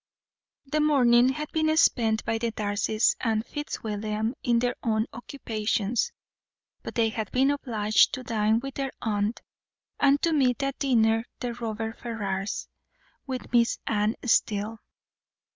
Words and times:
The 0.65 0.79
morning 0.79 1.29
had 1.29 1.51
been 1.51 1.77
spent 1.77 2.25
by 2.25 2.39
the 2.39 2.51
Darcys 2.51 3.15
and 3.19 3.45
Fitzwilliam 3.45 4.33
in 4.41 4.57
their 4.57 4.75
own 4.81 5.05
occupations; 5.13 6.11
but 6.81 6.95
they 6.95 7.09
had 7.09 7.31
been 7.31 7.51
obliged 7.51 8.11
to 8.15 8.23
dine 8.23 8.61
with 8.61 8.73
their 8.73 8.93
aunt, 9.03 9.41
and 9.99 10.19
to 10.23 10.33
meet 10.33 10.63
at 10.63 10.79
dinner 10.79 11.25
the 11.39 11.53
Robert 11.53 11.99
Ferrars, 11.99 12.67
with 13.27 13.53
Miss 13.53 13.77
Anne 13.85 14.15
Steele. 14.25 14.79